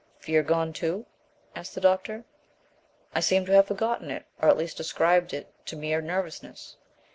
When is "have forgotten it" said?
3.51-4.25